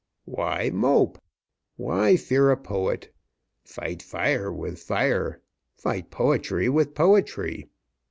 [0.25, 1.21] "Why mope?
[1.75, 3.13] Why fear a poet?
[3.63, 5.43] Fight fire with fire;
[5.77, 7.69] fight poetry with poetry!